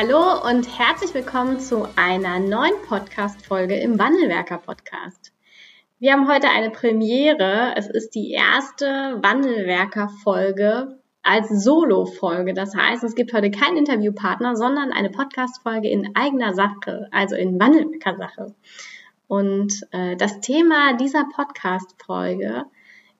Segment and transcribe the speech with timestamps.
[0.00, 5.32] Hallo und herzlich willkommen zu einer neuen Podcast-Folge im Wandelwerker-Podcast.
[5.98, 7.74] Wir haben heute eine Premiere.
[7.74, 12.54] Es ist die erste Wandelwerker-Folge als Solo-Folge.
[12.54, 17.58] Das heißt, es gibt heute keinen Interviewpartner, sondern eine Podcast-Folge in eigener Sache, also in
[17.58, 18.54] Wandelwerker-Sache.
[19.26, 22.66] Und äh, das Thema dieser Podcast-Folge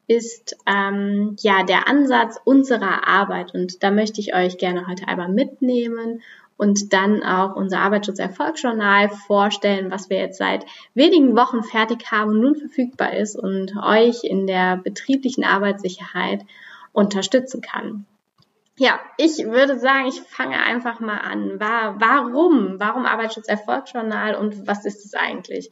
[0.06, 3.52] ist ähm, ja der Ansatz unserer Arbeit.
[3.52, 6.22] Und da möchte ich euch gerne heute einmal mitnehmen
[6.58, 12.40] und dann auch unser Arbeitsschutzerfolgsjournal vorstellen, was wir jetzt seit wenigen Wochen fertig haben und
[12.40, 16.44] nun verfügbar ist und euch in der betrieblichen Arbeitssicherheit
[16.92, 18.04] unterstützen kann.
[18.76, 21.58] Ja, ich würde sagen, ich fange einfach mal an.
[21.58, 22.78] Warum?
[22.78, 25.70] Warum Arbeitsschutzerfolgsjournal und was ist es eigentlich?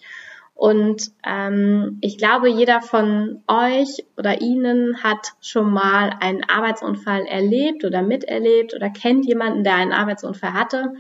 [0.57, 7.85] Und ähm, ich glaube, jeder von euch oder Ihnen hat schon mal einen Arbeitsunfall erlebt
[7.85, 10.95] oder miterlebt oder kennt jemanden, der einen Arbeitsunfall hatte.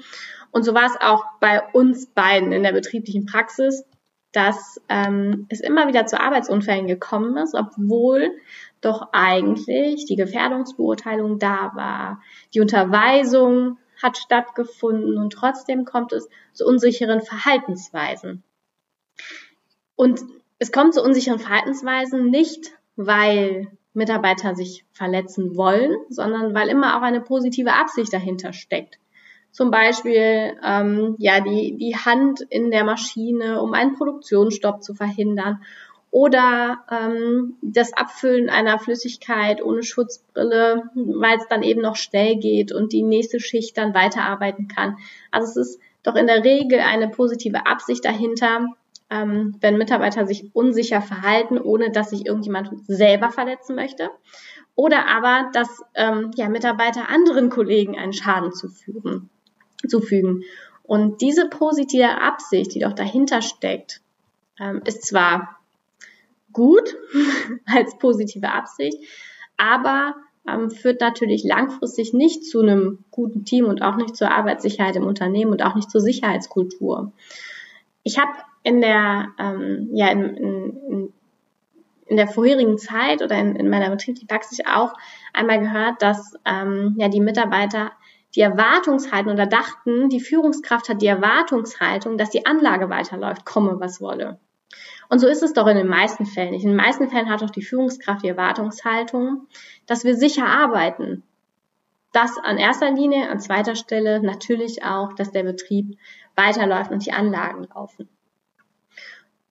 [0.50, 3.86] Und so war es auch bei uns beiden in der betrieblichen Praxis,
[4.30, 8.32] dass ähm, es immer wieder zu Arbeitsunfällen gekommen ist, obwohl
[8.82, 12.20] doch eigentlich die Gefährdungsbeurteilung da war,
[12.52, 18.42] die Unterweisung hat stattgefunden und trotzdem kommt es zu unsicheren Verhaltensweisen.
[19.96, 20.20] Und
[20.58, 27.02] es kommt zu unsicheren Verhaltensweisen nicht, weil Mitarbeiter sich verletzen wollen, sondern weil immer auch
[27.02, 28.98] eine positive Absicht dahinter steckt.
[29.52, 35.62] Zum Beispiel ähm, ja die, die Hand in der Maschine, um einen Produktionsstopp zu verhindern
[36.10, 42.70] oder ähm, das Abfüllen einer Flüssigkeit ohne Schutzbrille, weil es dann eben noch schnell geht
[42.72, 44.98] und die nächste Schicht dann weiterarbeiten kann.
[45.30, 48.66] Also es ist doch in der Regel eine positive Absicht dahinter,
[49.10, 54.10] ähm, wenn Mitarbeiter sich unsicher verhalten, ohne dass sich irgendjemand selber verletzen möchte.
[54.74, 59.30] Oder aber, dass ähm, ja, Mitarbeiter anderen Kollegen einen Schaden zufügen,
[59.88, 60.44] zufügen.
[60.82, 64.02] Und diese positive Absicht, die doch dahinter steckt,
[64.60, 65.58] ähm, ist zwar
[66.52, 66.96] gut
[67.66, 68.98] als positive Absicht,
[69.56, 70.14] aber
[70.48, 75.06] ähm, führt natürlich langfristig nicht zu einem guten Team und auch nicht zur Arbeitssicherheit im
[75.06, 77.12] Unternehmen und auch nicht zur Sicherheitskultur.
[78.02, 78.30] Ich habe
[78.66, 81.12] in der, ähm, ja, in, in,
[82.06, 84.92] in der vorherigen Zeit oder in, in meiner betrieblichen Praxis auch
[85.32, 87.92] einmal gehört, dass ähm, ja die Mitarbeiter
[88.34, 94.00] die Erwartungshaltung oder dachten, die Führungskraft hat die Erwartungshaltung, dass die Anlage weiterläuft, komme was
[94.00, 94.40] wolle.
[95.08, 96.64] Und so ist es doch in den meisten Fällen nicht.
[96.64, 99.46] In den meisten Fällen hat doch die Führungskraft die Erwartungshaltung,
[99.86, 101.22] dass wir sicher arbeiten.
[102.12, 105.96] Das an erster Linie, an zweiter Stelle natürlich auch, dass der Betrieb
[106.34, 108.08] weiterläuft und die Anlagen laufen.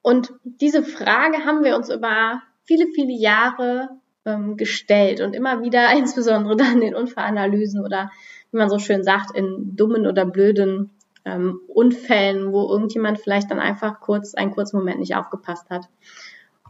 [0.06, 3.88] Und diese Frage haben wir uns über viele, viele Jahre
[4.24, 8.12] ähm, gestellt und immer wieder, insbesondere dann in Unfallanalysen oder
[8.52, 10.92] wie man so schön sagt, in dummen oder blöden
[11.24, 15.86] ähm, Unfällen, wo irgendjemand vielleicht dann einfach kurz, einen kurzen Moment nicht aufgepasst hat.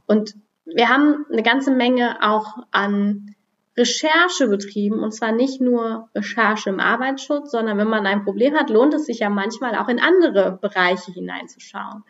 [0.06, 3.34] Und wir haben eine ganze Menge auch an
[3.76, 8.70] Recherche betrieben und zwar nicht nur Recherche im Arbeitsschutz, sondern wenn man ein Problem hat,
[8.70, 12.02] lohnt es sich ja manchmal auch in andere Bereiche hineinzuschauen.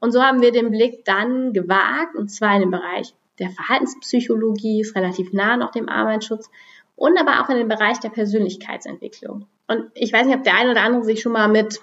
[0.00, 4.80] Und so haben wir den Blick dann gewagt, und zwar in den Bereich der Verhaltenspsychologie,
[4.80, 6.50] ist relativ nah noch dem Arbeitsschutz,
[6.96, 9.46] und aber auch in den Bereich der Persönlichkeitsentwicklung.
[9.66, 11.80] Und ich weiß nicht, ob der eine oder andere sich schon mal mit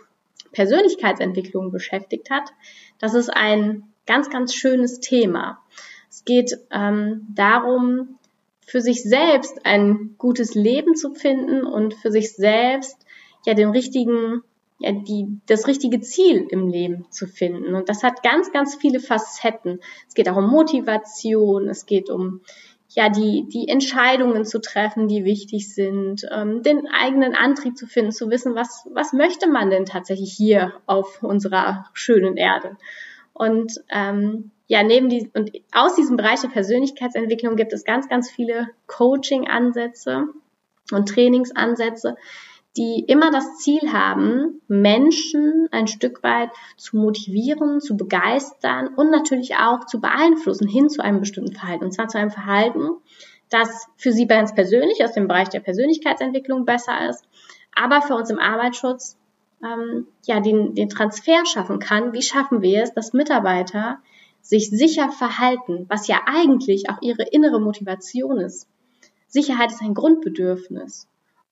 [0.51, 2.51] Persönlichkeitsentwicklung beschäftigt hat.
[2.99, 5.59] Das ist ein ganz, ganz schönes Thema.
[6.09, 8.17] Es geht ähm, darum,
[8.65, 13.05] für sich selbst ein gutes Leben zu finden und für sich selbst
[13.45, 14.43] ja den richtigen
[14.79, 17.75] ja, die, das richtige Ziel im Leben zu finden.
[17.75, 19.79] Und das hat ganz, ganz viele Facetten.
[20.07, 22.41] Es geht auch um Motivation, es geht um
[22.89, 28.11] ja, die, die Entscheidungen zu treffen, die wichtig sind, ähm, den eigenen Antrieb zu finden,
[28.11, 32.77] zu wissen, was, was möchte man denn tatsächlich hier auf unserer schönen Erde.
[33.33, 38.29] Und ähm, ja, neben die, und aus diesem Bereich der Persönlichkeitsentwicklung gibt es ganz, ganz
[38.29, 40.27] viele Coaching-Ansätze
[40.91, 42.15] und Trainingsansätze,
[42.77, 49.55] die immer das Ziel haben, Menschen ein Stück weit zu motivieren, zu begeistern und natürlich
[49.55, 51.85] auch zu beeinflussen hin zu einem bestimmten Verhalten.
[51.85, 52.89] Und zwar zu einem Verhalten,
[53.49, 57.23] das für Sie ganz persönlich aus dem Bereich der Persönlichkeitsentwicklung besser ist,
[57.75, 59.17] aber für uns im Arbeitsschutz
[59.63, 62.13] ähm, ja, den, den Transfer schaffen kann.
[62.13, 63.99] Wie schaffen wir es, dass Mitarbeiter
[64.41, 68.69] sich sicher verhalten, was ja eigentlich auch ihre innere Motivation ist.
[69.27, 71.07] Sicherheit ist ein Grundbedürfnis.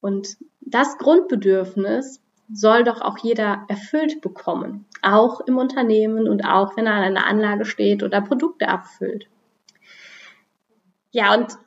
[0.06, 2.22] Und das Grundbedürfnis
[2.54, 4.86] soll doch auch jeder erfüllt bekommen.
[5.02, 9.26] Auch im Unternehmen und auch wenn er an einer Anlage steht oder Produkte abfüllt.
[11.10, 11.58] Ja, und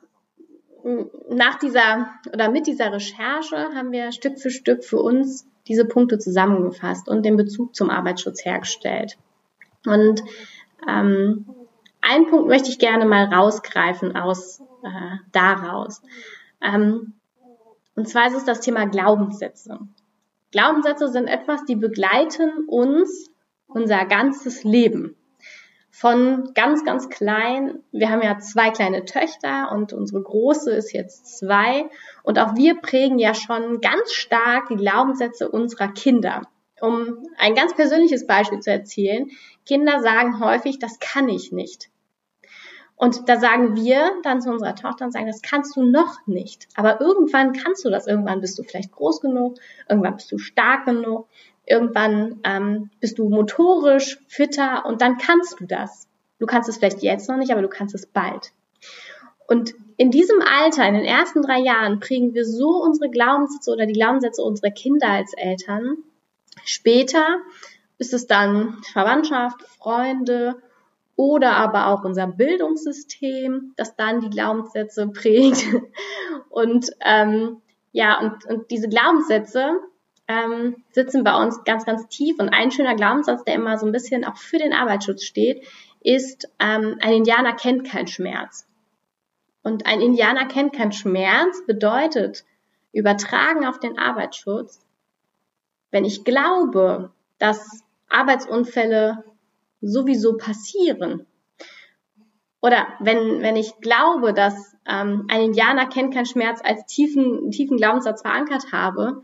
[1.29, 6.17] nach dieser oder mit dieser Recherche haben wir Stück für Stück für uns diese Punkte
[6.17, 9.17] zusammengefasst und den Bezug zum Arbeitsschutz hergestellt.
[9.85, 10.23] Und
[10.87, 11.45] ähm,
[11.99, 16.01] einen Punkt möchte ich gerne mal rausgreifen aus äh, daraus.
[16.61, 17.15] Ähm,
[17.99, 19.77] und zwar ist es das Thema Glaubenssätze.
[20.53, 23.29] Glaubenssätze sind etwas, die begleiten uns
[23.67, 25.17] unser ganzes Leben.
[25.91, 27.83] Von ganz, ganz klein.
[27.91, 31.89] Wir haben ja zwei kleine Töchter und unsere große ist jetzt zwei.
[32.23, 36.43] Und auch wir prägen ja schon ganz stark die Glaubenssätze unserer Kinder.
[36.79, 39.29] Um ein ganz persönliches Beispiel zu erzählen.
[39.65, 41.89] Kinder sagen häufig, das kann ich nicht.
[42.99, 46.67] Und da sagen wir dann zu unserer Tochter und sagen, das kannst du noch nicht.
[46.75, 48.07] Aber irgendwann kannst du das.
[48.07, 49.55] Irgendwann bist du vielleicht groß genug,
[49.87, 51.29] irgendwann bist du stark genug,
[51.65, 56.09] irgendwann ähm, bist du motorisch fitter und dann kannst du das.
[56.39, 58.51] Du kannst es vielleicht jetzt noch nicht, aber du kannst es bald.
[59.47, 63.85] Und in diesem Alter, in den ersten drei Jahren, prägen wir so unsere Glaubenssätze oder
[63.85, 65.99] die Glaubenssätze unserer Kinder als Eltern.
[66.65, 67.37] Später
[67.97, 70.61] ist es dann Verwandtschaft, Freunde,
[71.19, 75.65] oder aber auch unser Bildungssystem, das dann die Glaubenssätze prägt.
[76.49, 77.61] Und ähm,
[77.91, 79.79] ja, und, und diese Glaubenssätze
[80.29, 82.39] ähm, sitzen bei uns ganz, ganz tief.
[82.39, 85.67] Und ein schöner Glaubenssatz, der immer so ein bisschen auch für den Arbeitsschutz steht,
[85.99, 88.65] ist, ähm, ein Indianer kennt keinen Schmerz.
[89.61, 92.45] Und ein Indianer kennt keinen Schmerz bedeutet,
[92.93, 94.79] übertragen auf den Arbeitsschutz,
[95.91, 99.25] wenn ich glaube, dass Arbeitsunfälle
[99.81, 101.25] sowieso passieren.
[102.61, 107.77] Oder wenn, wenn ich glaube, dass ähm, ein Indianer kennt keinen Schmerz als tiefen, tiefen
[107.77, 109.21] Glaubenssatz verankert habe,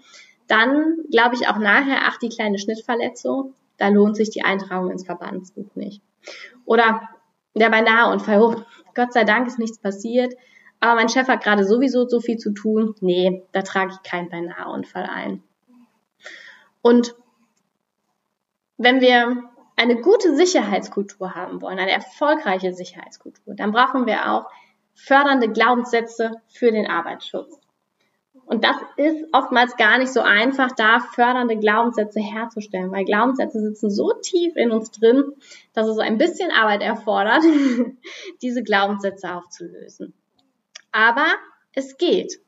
[0.48, 5.06] dann glaube ich auch nachher, ach, die kleine Schnittverletzung, da lohnt sich die Eintragung ins
[5.06, 6.02] Verbandsbuch nicht.
[6.66, 7.02] Oder
[7.56, 8.62] der Beinaheunfall, oh,
[8.94, 10.34] Gott sei Dank ist nichts passiert,
[10.80, 12.96] aber mein Chef hat gerade sowieso so viel zu tun.
[13.02, 15.44] Nee, da trage ich keinen Beinaheunfall ein.
[16.82, 17.16] Und
[18.78, 19.44] wenn wir
[19.76, 24.46] eine gute Sicherheitskultur haben wollen, eine erfolgreiche Sicherheitskultur, dann brauchen wir auch
[24.94, 27.60] fördernde Glaubenssätze für den Arbeitsschutz.
[28.46, 33.90] Und das ist oftmals gar nicht so einfach, da fördernde Glaubenssätze herzustellen, weil Glaubenssätze sitzen
[33.90, 35.24] so tief in uns drin,
[35.74, 37.44] dass es ein bisschen Arbeit erfordert,
[38.44, 40.14] diese Glaubenssätze aufzulösen.
[40.92, 41.26] Aber
[41.74, 42.40] es geht.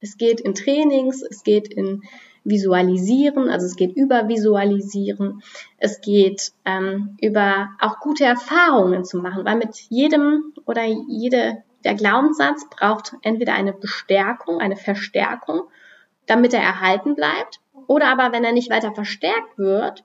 [0.00, 2.02] Es geht in Trainings, es geht in
[2.48, 5.42] Visualisieren, also es geht über Visualisieren,
[5.78, 11.94] es geht ähm, über auch gute Erfahrungen zu machen, weil mit jedem oder jede der
[11.94, 15.62] Glaubenssatz braucht entweder eine Bestärkung, eine Verstärkung,
[16.26, 20.04] damit er erhalten bleibt, oder aber wenn er nicht weiter verstärkt wird,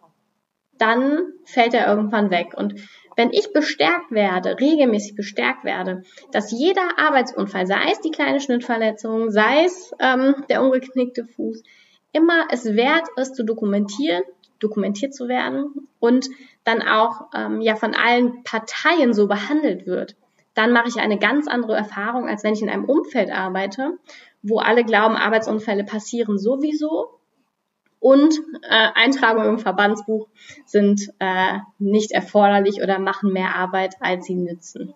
[0.78, 2.54] dann fällt er irgendwann weg.
[2.56, 2.76] Und
[3.16, 9.30] wenn ich bestärkt werde, regelmäßig bestärkt werde, dass jeder Arbeitsunfall, sei es die kleine Schnittverletzung,
[9.30, 11.64] sei es ähm, der umgeknickte Fuß,
[12.14, 14.24] immer es wert ist zu dokumentieren,
[14.60, 16.30] dokumentiert zu werden und
[16.64, 20.16] dann auch ähm, ja von allen Parteien so behandelt wird,
[20.54, 23.98] dann mache ich eine ganz andere Erfahrung, als wenn ich in einem Umfeld arbeite,
[24.42, 27.20] wo alle glauben, Arbeitsunfälle passieren sowieso
[28.00, 30.28] und äh, Eintragungen im Verbandsbuch
[30.66, 34.94] sind äh, nicht erforderlich oder machen mehr Arbeit, als sie nützen.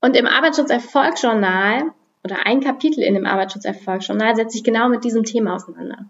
[0.00, 1.92] Und im Arbeitsschutzerfolgsjournal
[2.28, 6.06] oder ein Kapitel in dem Arbeitsschutz-Erfolgsjournal setzt sich genau mit diesem Thema auseinander.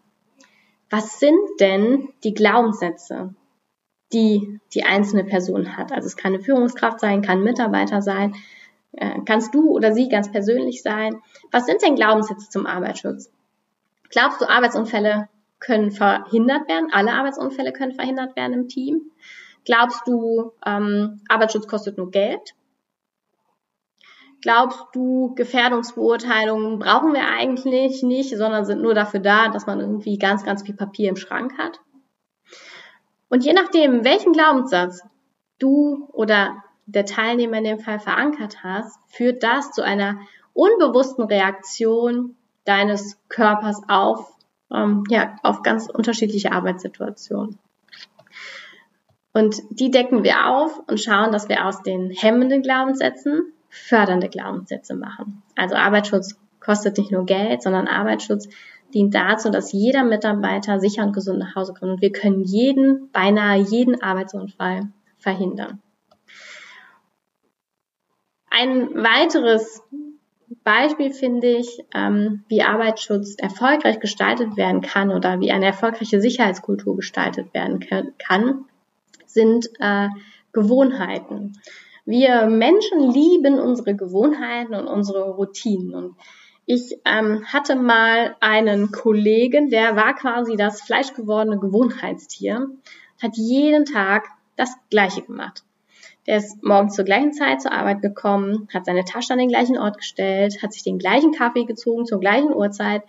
[0.91, 3.35] Was sind denn die Glaubenssätze,
[4.13, 5.93] die die einzelne Person hat?
[5.93, 8.35] Also es kann eine Führungskraft sein, kann ein Mitarbeiter sein,
[8.93, 11.21] äh, kannst du oder sie ganz persönlich sein.
[11.53, 13.31] Was sind denn Glaubenssätze zum Arbeitsschutz?
[14.11, 15.29] Glaubst du, Arbeitsunfälle
[15.61, 16.89] können verhindert werden?
[16.93, 19.13] Alle Arbeitsunfälle können verhindert werden im Team?
[19.65, 22.55] Glaubst du, ähm, Arbeitsschutz kostet nur Geld?
[24.41, 30.17] Glaubst du, Gefährdungsbeurteilungen brauchen wir eigentlich nicht, sondern sind nur dafür da, dass man irgendwie
[30.19, 31.81] ganz, ganz viel Papier im Schrank hat?
[33.29, 35.03] Und je nachdem, welchen Glaubenssatz
[35.59, 40.21] du oder der Teilnehmer in dem Fall verankert hast, führt das zu einer
[40.55, 44.35] unbewussten Reaktion deines Körpers auf,
[44.73, 47.59] ähm, ja, auf ganz unterschiedliche Arbeitssituationen.
[49.33, 54.95] Und die decken wir auf und schauen, dass wir aus den hemmenden Glaubenssätzen fördernde Glaubenssätze
[54.95, 55.43] machen.
[55.57, 58.49] Also Arbeitsschutz kostet nicht nur Geld, sondern Arbeitsschutz
[58.95, 61.93] dient dazu, dass jeder Mitarbeiter sicher und gesund nach Hause kommt.
[61.93, 65.81] Und wir können jeden, beinahe jeden Arbeitsunfall verhindern.
[68.51, 69.83] Ein weiteres
[70.65, 76.97] Beispiel finde ich, ähm, wie Arbeitsschutz erfolgreich gestaltet werden kann oder wie eine erfolgreiche Sicherheitskultur
[76.97, 77.81] gestaltet werden
[78.19, 78.65] kann,
[79.27, 80.09] sind äh,
[80.53, 81.55] Gewohnheiten.
[82.09, 85.95] Wir Menschen lieben unsere Gewohnheiten und unsere Routinen.
[85.95, 86.17] Und
[86.65, 92.71] ich ähm, hatte mal einen Kollegen, der war quasi das fleischgewordene Gewohnheitstier,
[93.21, 94.25] hat jeden Tag
[94.57, 95.65] das Gleiche gemacht.
[96.27, 99.77] Der ist morgens zur gleichen Zeit zur Arbeit gekommen, hat seine Tasche an den gleichen
[99.77, 103.03] Ort gestellt, hat sich den gleichen Kaffee gezogen zur gleichen Uhrzeit,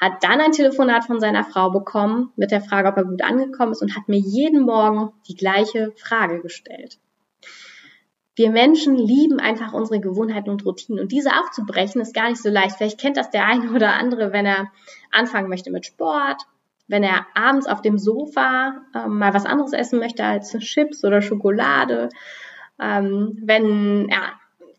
[0.00, 3.72] hat dann ein Telefonat von seiner Frau bekommen mit der Frage, ob er gut angekommen
[3.72, 6.98] ist und hat mir jeden Morgen die gleiche Frage gestellt.
[8.38, 12.48] Wir Menschen lieben einfach unsere Gewohnheiten und Routinen und diese aufzubrechen ist gar nicht so
[12.48, 12.76] leicht.
[12.76, 14.70] Vielleicht kennt das der eine oder andere, wenn er
[15.10, 16.42] anfangen möchte mit Sport,
[16.86, 21.20] wenn er abends auf dem Sofa äh, mal was anderes essen möchte als Chips oder
[21.20, 22.08] Schokolade
[22.80, 24.32] ähm, wenn er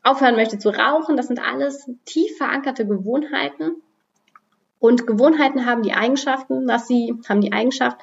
[0.04, 1.18] aufhören möchte zu rauchen.
[1.18, 3.82] Das sind alles tief verankerte Gewohnheiten.
[4.80, 7.98] Und Gewohnheiten haben die Eigenschaften, dass sie haben die Eigenschaft,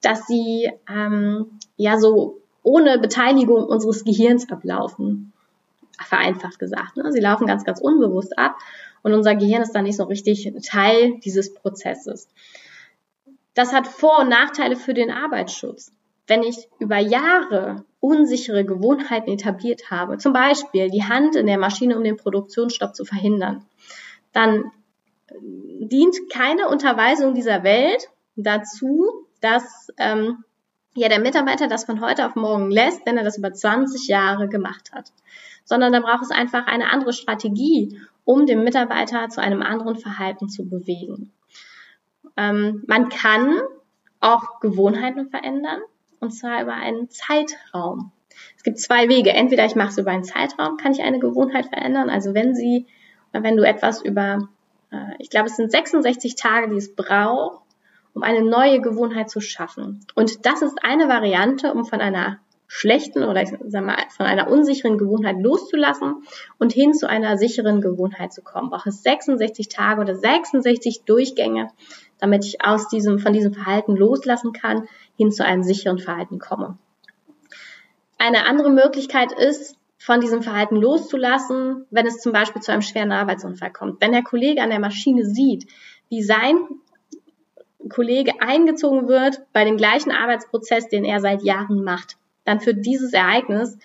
[0.00, 5.32] dass sie ähm, ja so ohne Beteiligung unseres Gehirns ablaufen.
[6.04, 6.96] Vereinfacht gesagt.
[6.96, 7.12] Ne?
[7.12, 8.56] Sie laufen ganz, ganz unbewusst ab
[9.04, 12.26] und unser Gehirn ist dann nicht so richtig Teil dieses Prozesses.
[13.54, 15.92] Das hat Vor- und Nachteile für den Arbeitsschutz.
[16.26, 21.96] Wenn ich über Jahre unsichere Gewohnheiten etabliert habe, zum Beispiel die Hand in der Maschine,
[21.96, 23.64] um den Produktionsstopp zu verhindern,
[24.32, 24.72] dann
[25.28, 25.34] äh,
[25.86, 30.44] dient keine Unterweisung dieser Welt dazu, dass ähm,
[30.94, 34.48] ja der Mitarbeiter das von heute auf morgen lässt, wenn er das über 20 Jahre
[34.48, 35.12] gemacht hat.
[35.64, 40.48] Sondern da braucht es einfach eine andere Strategie, um den Mitarbeiter zu einem anderen Verhalten
[40.48, 41.32] zu bewegen.
[42.36, 43.60] Ähm, man kann
[44.20, 45.80] auch Gewohnheiten verändern
[46.20, 48.12] und zwar über einen Zeitraum.
[48.56, 49.30] Es gibt zwei Wege.
[49.30, 52.10] Entweder ich mache es über einen Zeitraum, kann ich eine Gewohnheit verändern.
[52.10, 52.86] Also wenn sie,
[53.32, 54.48] wenn du etwas über,
[54.90, 57.63] äh, ich glaube, es sind 66 Tage, die es braucht,
[58.14, 60.00] um eine neue Gewohnheit zu schaffen.
[60.14, 64.50] Und das ist eine Variante, um von einer schlechten oder ich sag mal von einer
[64.50, 66.24] unsicheren Gewohnheit loszulassen
[66.58, 68.70] und hin zu einer sicheren Gewohnheit zu kommen.
[68.70, 71.68] Braucht es 66 Tage oder 66 Durchgänge,
[72.18, 76.78] damit ich aus diesem, von diesem Verhalten loslassen kann, hin zu einem sicheren Verhalten komme.
[78.18, 83.12] Eine andere Möglichkeit ist, von diesem Verhalten loszulassen, wenn es zum Beispiel zu einem schweren
[83.12, 84.00] Arbeitsunfall kommt.
[84.00, 85.66] Wenn der Kollege an der Maschine sieht,
[86.10, 86.56] wie sein
[87.88, 93.12] Kollege eingezogen wird bei dem gleichen Arbeitsprozess, den er seit Jahren macht, dann führt dieses
[93.12, 93.78] Ereignis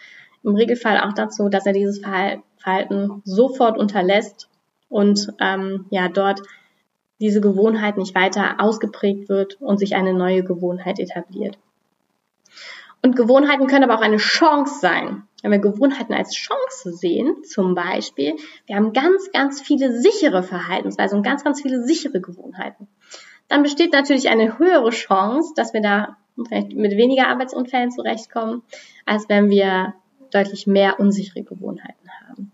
[0.44, 4.50] im Regelfall auch dazu, dass er dieses Verhalten sofort unterlässt
[4.88, 6.42] und ähm, ja dort
[7.20, 11.58] diese Gewohnheit nicht weiter ausgeprägt wird und sich eine neue Gewohnheit etabliert.
[13.02, 15.24] Und Gewohnheiten können aber auch eine Chance sein.
[15.42, 21.18] Wenn wir Gewohnheiten als Chance sehen, zum Beispiel, wir haben ganz, ganz viele sichere Verhaltensweisen
[21.18, 22.88] und ganz, ganz viele sichere Gewohnheiten,
[23.50, 28.64] dann besteht natürlich eine höhere Chance, dass wir da vielleicht mit weniger Arbeitsunfällen zurechtkommen,
[29.06, 29.96] als wenn wir
[30.32, 32.52] deutlich mehr unsichere Gewohnheiten haben.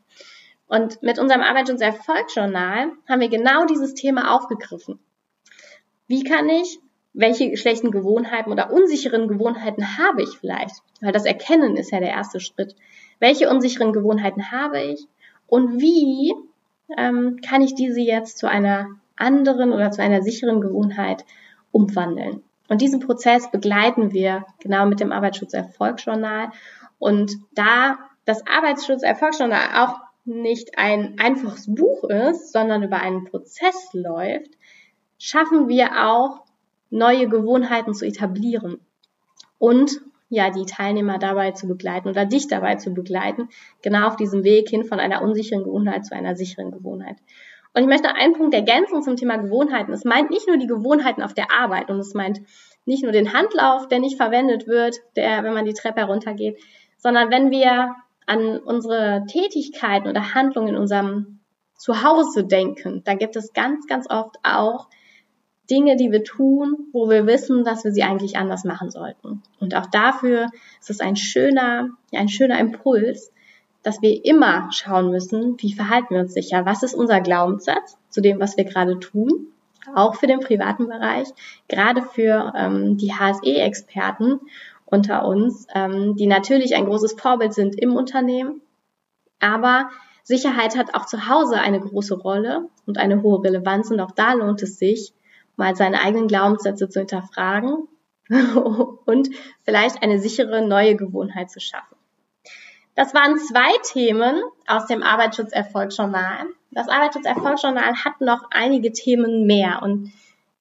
[0.67, 4.99] Und mit unserem Arbeits- und Erfolgsjournal haben wir genau dieses Thema aufgegriffen.
[6.07, 6.79] Wie kann ich,
[7.13, 10.81] welche schlechten Gewohnheiten oder unsicheren Gewohnheiten habe ich vielleicht?
[11.01, 12.75] Weil das Erkennen ist ja der erste Schritt.
[13.19, 15.05] Welche unsicheren Gewohnheiten habe ich?
[15.47, 16.33] Und wie
[16.97, 21.25] ähm, kann ich diese jetzt zu einer anderen oder zu einer sicheren Gewohnheit
[21.72, 22.43] umwandeln?
[22.67, 26.50] Und diesen Prozess begleiten wir genau mit dem Arbeitsschutzerfolgsjournal.
[26.98, 34.51] Und da das Arbeitsschutzerfolgsjournal auch nicht ein einfaches Buch ist, sondern über einen Prozess läuft,
[35.19, 36.43] schaffen wir auch
[36.89, 38.79] neue Gewohnheiten zu etablieren
[39.60, 43.50] und ja, die Teilnehmer dabei zu begleiten oder dich dabei zu begleiten,
[43.84, 47.17] genau auf diesem Weg hin von einer unsicheren Gewohnheit zu einer sicheren Gewohnheit.
[47.75, 49.91] Und ich möchte einen Punkt ergänzen zum Thema Gewohnheiten.
[49.91, 52.39] Es meint nicht nur die Gewohnheiten auf der Arbeit und es meint
[52.86, 56.58] nicht nur den Handlauf, der nicht verwendet wird, der, wenn man die Treppe heruntergeht,
[56.98, 57.94] sondern wenn wir
[58.27, 61.41] an unsere Tätigkeiten oder Handlungen in unserem
[61.77, 64.88] Zuhause denken, da gibt es ganz, ganz oft auch
[65.70, 69.44] Dinge, die wir tun, wo wir wissen, dass wir sie eigentlich anders machen sollten.
[69.60, 70.48] Und auch dafür
[70.79, 73.34] ist es ein schöner, ja, ein schöner Impuls,
[73.86, 76.65] dass wir immer schauen müssen, wie verhalten wir uns sicher?
[76.65, 79.48] Was ist unser Glaubenssatz zu dem, was wir gerade tun?
[79.94, 81.27] Auch für den privaten Bereich,
[81.68, 84.39] gerade für ähm, die HSE-Experten
[84.86, 88.62] unter uns, ähm, die natürlich ein großes Vorbild sind im Unternehmen.
[89.39, 89.92] Aber
[90.24, 93.92] Sicherheit hat auch zu Hause eine große Rolle und eine hohe Relevanz.
[93.92, 95.13] Und auch da lohnt es sich,
[95.56, 97.88] mal seine eigenen Glaubenssätze zu hinterfragen
[99.06, 99.30] und
[99.63, 101.94] vielleicht eine sichere neue Gewohnheit zu schaffen.
[102.95, 106.45] Das waren zwei Themen aus dem Arbeitsschutz-Erfolgsjournal.
[106.71, 110.11] Das Arbeitsschutz-Erfolgsjournal hat noch einige Themen mehr und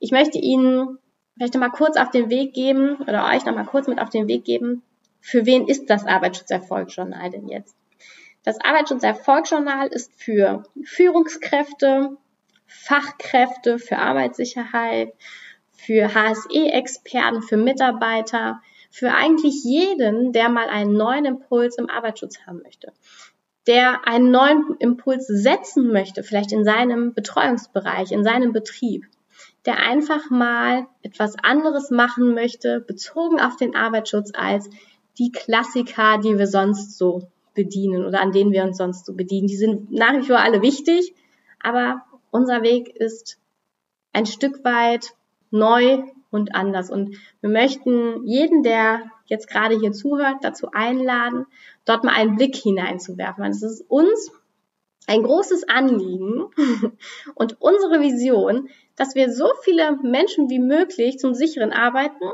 [0.00, 0.98] ich möchte Ihnen
[1.34, 4.10] vielleicht noch mal kurz auf den Weg geben oder euch noch mal kurz mit auf
[4.10, 4.82] den Weg geben,
[5.20, 7.76] für wen ist das Arbeitsschutz-Erfolgsjournal denn jetzt?
[8.42, 12.16] Das Arbeitsschutz-Erfolgsjournal ist für Führungskräfte,
[12.66, 15.14] Fachkräfte für Arbeitssicherheit,
[15.72, 18.60] für HSE-Experten, für Mitarbeiter,
[18.94, 22.92] für eigentlich jeden, der mal einen neuen Impuls im Arbeitsschutz haben möchte,
[23.66, 29.06] der einen neuen Impuls setzen möchte, vielleicht in seinem Betreuungsbereich, in seinem Betrieb,
[29.66, 34.70] der einfach mal etwas anderes machen möchte, bezogen auf den Arbeitsschutz als
[35.18, 39.48] die Klassiker, die wir sonst so bedienen oder an denen wir uns sonst so bedienen.
[39.48, 41.16] Die sind nach wie vor alle wichtig,
[41.60, 43.40] aber unser Weg ist
[44.12, 45.14] ein Stück weit
[45.50, 46.90] neu und anders.
[46.90, 51.46] Und wir möchten jeden, der jetzt gerade hier zuhört, dazu einladen,
[51.84, 53.44] dort mal einen Blick hineinzuwerfen.
[53.44, 54.32] Es ist uns
[55.06, 56.46] ein großes Anliegen
[57.34, 62.24] und unsere Vision, dass wir so viele Menschen wie möglich zum sicheren Arbeiten,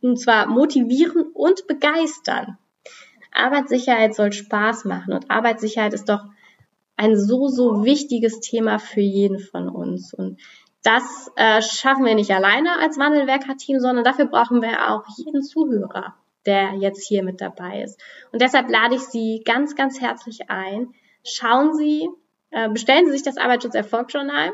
[0.00, 2.56] und zwar motivieren und begeistern.
[3.32, 6.24] Arbeitssicherheit soll Spaß machen und Arbeitssicherheit ist doch
[6.96, 10.12] ein so, so wichtiges Thema für jeden von uns.
[10.12, 10.40] Und
[10.82, 16.14] das äh, schaffen wir nicht alleine als Wandelwerker-Team, sondern dafür brauchen wir auch jeden Zuhörer,
[16.46, 18.00] der jetzt hier mit dabei ist.
[18.32, 20.94] Und deshalb lade ich Sie ganz, ganz herzlich ein.
[21.24, 22.08] Schauen Sie,
[22.50, 24.52] äh, bestellen Sie sich das Arbeitsschutz-Erfolgsjournal.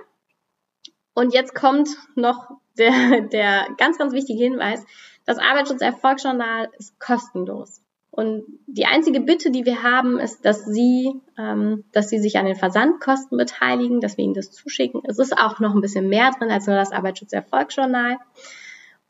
[1.14, 4.84] Und jetzt kommt noch der, der ganz, ganz wichtige Hinweis.
[5.26, 7.83] Das Arbeitsschutz-Erfolgsjournal ist kostenlos.
[8.14, 12.47] Und die einzige Bitte, die wir haben, ist, dass Sie, ähm, dass Sie sich an
[12.47, 15.02] den Versandkosten beteiligen, dass wir Ihnen das zuschicken.
[15.04, 18.18] Es ist auch noch ein bisschen mehr drin als nur das Arbeitsschutz-Erfolgsjournal.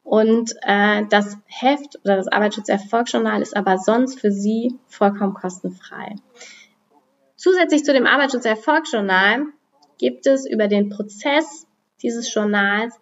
[0.05, 6.17] Und äh, das Heft oder das Arbeitsschutz-Erfolgsjournal ist aber sonst für Sie vollkommen kostenfrei.
[7.37, 9.45] Zusätzlich zu dem Arbeitsschutz-Erfolgsjournal
[9.99, 11.67] gibt es über den Prozess
[12.01, 12.99] dieses Journals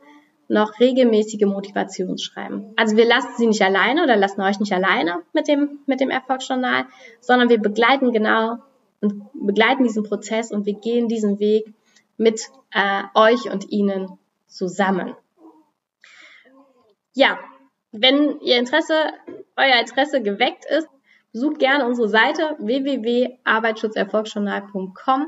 [0.52, 2.74] noch regelmäßige Motivationsschreiben.
[2.76, 6.10] Also wir lassen sie nicht alleine oder lassen euch nicht alleine mit dem, mit dem
[6.10, 6.84] Erfolgsjournal,
[7.20, 8.58] sondern wir begleiten genau
[9.00, 11.72] und begleiten diesen Prozess und wir gehen diesen Weg
[12.18, 15.14] mit äh, euch und ihnen zusammen.
[17.14, 17.38] Ja,
[17.90, 18.94] wenn ihr Interesse,
[19.56, 20.88] euer Interesse geweckt ist,
[21.32, 25.26] besucht gerne unsere Seite www.arbeitsschutzerfolgsjournal.com.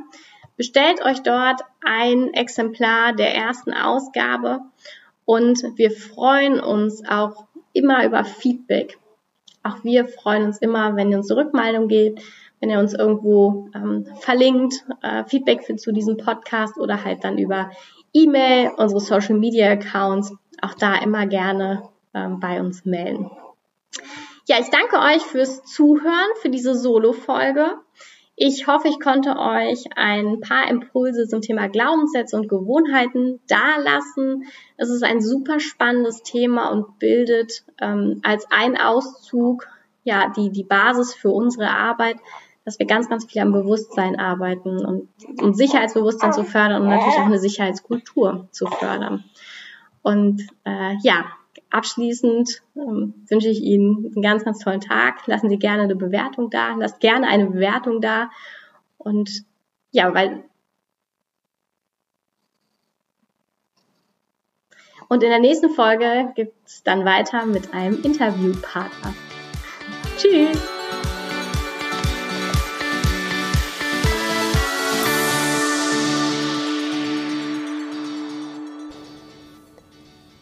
[0.56, 4.60] Bestellt euch dort ein Exemplar der ersten Ausgabe
[5.24, 8.98] und wir freuen uns auch immer über Feedback.
[9.62, 12.22] Auch wir freuen uns immer, wenn ihr uns Rückmeldung gebt,
[12.60, 17.38] wenn ihr uns irgendwo ähm, verlinkt, äh, Feedback für, zu diesem Podcast oder halt dann
[17.38, 17.70] über
[18.12, 21.82] E-Mail, unsere Social Media Accounts, auch da immer gerne
[22.14, 23.30] ähm, bei uns melden.
[24.46, 27.78] Ja, ich danke euch fürs Zuhören, für diese Solo-Folge.
[28.36, 34.44] Ich hoffe, ich konnte euch ein paar Impulse zum Thema Glaubenssätze und Gewohnheiten dalassen.
[34.76, 39.68] Es ist ein super spannendes Thema und bildet ähm, als ein Auszug
[40.02, 42.16] ja die, die Basis für unsere Arbeit,
[42.64, 45.08] dass wir ganz, ganz viel am Bewusstsein arbeiten und
[45.40, 49.24] um Sicherheitsbewusstsein zu fördern und natürlich auch eine Sicherheitskultur zu fördern.
[50.02, 51.26] Und äh, ja,
[51.74, 55.26] Abschließend ähm, wünsche ich Ihnen einen ganz, ganz tollen Tag.
[55.26, 56.76] Lassen Sie gerne eine Bewertung da.
[56.76, 58.30] Lasst gerne eine Bewertung da.
[58.96, 59.44] Und
[59.90, 60.44] ja, weil.
[65.08, 69.12] Und in der nächsten Folge geht es dann weiter mit einem Interviewpartner.
[70.16, 70.62] Tschüss!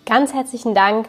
[0.04, 1.08] Ganz herzlichen Dank